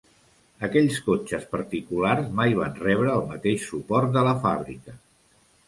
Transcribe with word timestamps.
Aquells 0.67 0.95
cotxes 1.09 1.45
particulars 1.51 2.33
mai 2.41 2.57
van 2.63 2.75
rebre 2.87 3.13
el 3.19 3.29
mateix 3.29 3.63
suport 3.69 4.19
de 4.19 4.27
la 4.33 4.35
fàbrica. 4.49 5.01